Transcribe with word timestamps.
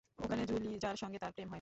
ওখানে 0.19 0.43
জুলিজার 0.45 0.95
সঙ্গে 0.95 1.17
তাঁর 1.17 1.31
প্রেম 1.31 1.41
হয়। 1.41 1.49